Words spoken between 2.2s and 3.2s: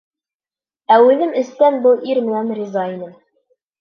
менән риза инем.